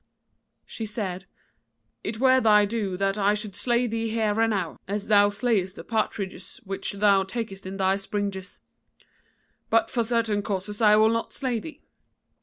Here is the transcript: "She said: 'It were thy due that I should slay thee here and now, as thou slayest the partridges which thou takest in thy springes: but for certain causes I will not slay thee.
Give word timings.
"She 0.65 0.87
said: 0.87 1.25
'It 2.03 2.19
were 2.19 2.41
thy 2.41 2.65
due 2.65 2.97
that 2.97 3.19
I 3.19 3.35
should 3.35 3.55
slay 3.55 3.85
thee 3.85 4.09
here 4.09 4.41
and 4.41 4.49
now, 4.49 4.79
as 4.87 5.09
thou 5.09 5.29
slayest 5.29 5.75
the 5.75 5.83
partridges 5.83 6.59
which 6.63 6.93
thou 6.93 7.21
takest 7.23 7.67
in 7.67 7.77
thy 7.77 7.97
springes: 7.97 8.59
but 9.69 9.91
for 9.91 10.03
certain 10.03 10.41
causes 10.41 10.81
I 10.81 10.95
will 10.95 11.09
not 11.09 11.33
slay 11.33 11.59
thee. 11.59 11.81